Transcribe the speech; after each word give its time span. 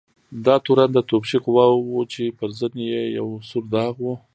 دا 0.45 0.55
تورن 0.65 0.89
د 0.93 0.97
توپچي 1.09 1.37
قواوو 1.45 1.81
و 1.93 2.01
چې 2.13 2.23
پر 2.37 2.49
زنې 2.59 2.85
یې 2.93 3.01
یو 3.17 3.27
سور 3.49 3.63
داغ 3.75 3.95
و. 4.01 4.05